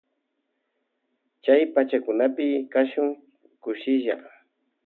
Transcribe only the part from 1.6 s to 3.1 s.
pachakunapi kashun